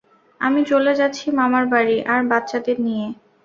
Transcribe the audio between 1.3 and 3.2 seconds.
মামার বাড়ি, আর বাচ্চাদের নিয়ে।